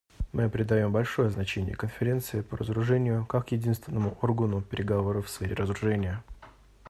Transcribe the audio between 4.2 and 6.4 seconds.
органу переговоров в сфере разоружения.